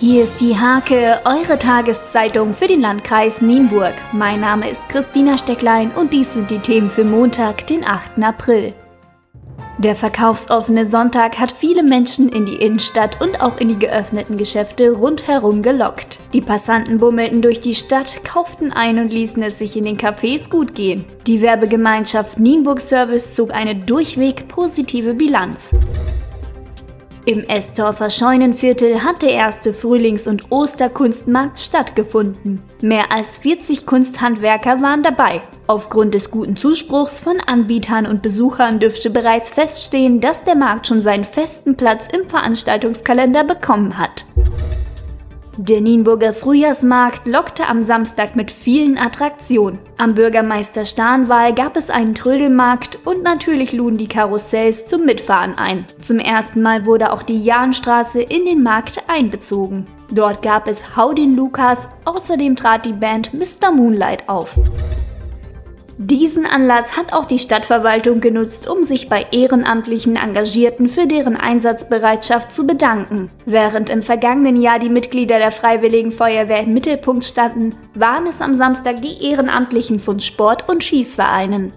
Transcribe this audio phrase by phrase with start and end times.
[0.00, 3.94] Hier ist die Hake, eure Tageszeitung für den Landkreis Nienburg.
[4.12, 8.22] Mein Name ist Christina Stecklein und dies sind die Themen für Montag, den 8.
[8.22, 8.74] April.
[9.78, 14.92] Der verkaufsoffene Sonntag hat viele Menschen in die Innenstadt und auch in die geöffneten Geschäfte
[14.92, 16.20] rundherum gelockt.
[16.32, 20.48] Die Passanten bummelten durch die Stadt, kauften ein und ließen es sich in den Cafés
[20.48, 21.06] gut gehen.
[21.26, 25.74] Die Werbegemeinschaft Nienburg Service zog eine durchweg positive Bilanz.
[27.28, 32.62] Im Estorfer Scheunenviertel hat der erste Frühlings- und Osterkunstmarkt stattgefunden.
[32.80, 35.42] Mehr als 40 Kunsthandwerker waren dabei.
[35.66, 41.02] Aufgrund des guten Zuspruchs von Anbietern und Besuchern dürfte bereits feststehen, dass der Markt schon
[41.02, 44.24] seinen festen Platz im Veranstaltungskalender bekommen hat.
[45.60, 49.80] Der Nienburger Frühjahrsmarkt lockte am Samstag mit vielen Attraktionen.
[49.96, 55.84] Am Bürgermeister Stahnwahl gab es einen Trödelmarkt und natürlich luden die Karussells zum Mitfahren ein.
[56.00, 59.88] Zum ersten Mal wurde auch die Jahnstraße in den Markt einbezogen.
[60.12, 63.72] Dort gab es Hau den Lukas, außerdem trat die Band Mr.
[63.72, 64.60] Moonlight auf.
[66.00, 72.52] Diesen Anlass hat auch die Stadtverwaltung genutzt, um sich bei ehrenamtlichen Engagierten für deren Einsatzbereitschaft
[72.52, 73.30] zu bedanken.
[73.46, 78.54] Während im vergangenen Jahr die Mitglieder der Freiwilligen Feuerwehr im Mittelpunkt standen, waren es am
[78.54, 81.72] Samstag die Ehrenamtlichen von Sport- und Schießvereinen.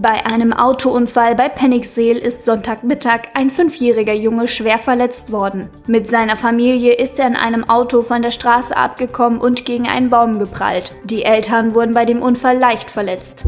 [0.00, 5.68] Bei einem Autounfall bei Penningseel ist Sonntagmittag ein fünfjähriger Junge schwer verletzt worden.
[5.86, 10.10] Mit seiner Familie ist er in einem Auto von der Straße abgekommen und gegen einen
[10.10, 10.94] Baum geprallt.
[11.04, 13.44] Die Eltern wurden bei dem Unfall leicht verletzt.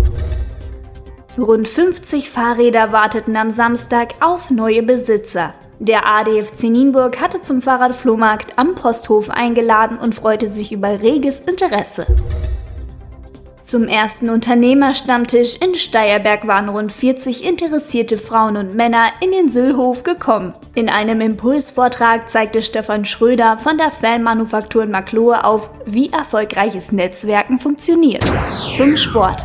[1.37, 5.53] Rund 50 Fahrräder warteten am Samstag auf neue Besitzer.
[5.81, 12.07] Der ADFC Nienburg hatte zum Fahrradflohmarkt am Posthof eingeladen und freute sich über reges Interesse.
[13.67, 20.05] Zum ersten Unternehmerstammtisch in Steierberg waren rund 40 interessierte Frauen und Männer in den Süllhof
[20.05, 20.55] gekommen.
[20.77, 27.59] In einem Impulsvortrag zeigte Stefan Schröder von der Fanmanufaktur in Maklohe auf, wie erfolgreiches Netzwerken
[27.59, 28.25] funktioniert.
[28.77, 29.45] Zum Sport.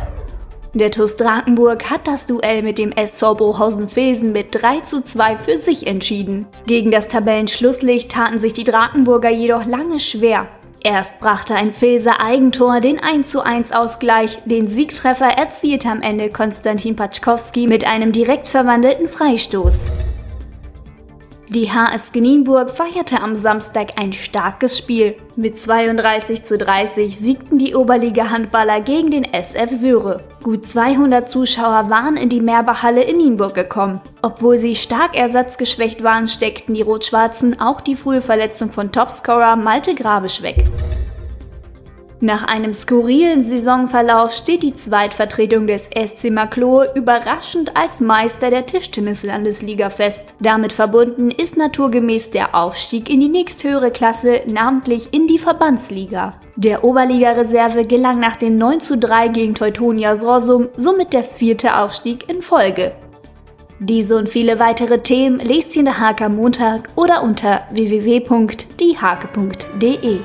[0.72, 5.58] Der TuS Drakenburg hat das Duell mit dem SV Bohausen-Vilsen mit 3 zu 2 für
[5.58, 6.46] sich entschieden.
[6.68, 10.46] Gegen das Tabellenschlusslicht taten sich die Drakenburger jedoch lange schwer.
[10.84, 17.68] Erst brachte ein Filser Eigentor den 1:1 Ausgleich, den Siegtreffer erzielte am Ende Konstantin Patschkowski
[17.68, 20.11] mit einem direkt verwandelten Freistoß.
[21.54, 25.16] Die HS Genienburg feierte am Samstag ein starkes Spiel.
[25.36, 30.24] Mit 32 zu 30 siegten die Oberliga-Handballer gegen den SF Söhre.
[30.42, 34.00] Gut 200 Zuschauer waren in die Mehrbachalle in Nienburg gekommen.
[34.22, 39.94] Obwohl sie stark ersatzgeschwächt waren, steckten die Rot-Schwarzen auch die frühe Verletzung von Topscorer Malte
[39.94, 40.64] Grabisch weg.
[42.24, 49.90] Nach einem skurrilen Saisonverlauf steht die Zweitvertretung des SC Maklohe überraschend als Meister der Tischtennis-Landesliga
[49.90, 50.36] fest.
[50.38, 56.34] Damit verbunden ist naturgemäß der Aufstieg in die nächsthöhere Klasse, namentlich in die Verbandsliga.
[56.54, 62.30] Der Oberliga-Reserve gelang nach dem 9 zu 3 gegen Teutonia Sorsum somit der vierte Aufstieg
[62.30, 62.92] in Folge.
[63.80, 70.20] Diese und viele weitere Themen lest ihr in der Hake am Montag oder unter www.diehake.de.